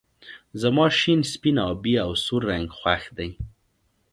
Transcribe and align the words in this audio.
زما 0.61 0.85
شين 0.99 1.19
سپين 1.33 1.57
آبی 1.69 1.93
او 2.05 2.11
سور 2.25 2.41
رنګ 2.51 2.67
خوښ 2.77 3.03
دي 3.17 3.29